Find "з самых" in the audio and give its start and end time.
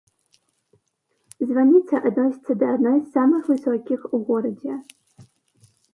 3.01-3.41